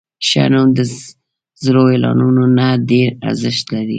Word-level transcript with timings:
ښه 0.27 0.43
نوم 0.53 0.67
د 0.77 0.79
زرو 1.63 1.83
اعلانونو 1.91 2.43
نه 2.57 2.67
ډېر 2.89 3.09
ارزښت 3.29 3.65
لري. 3.73 3.89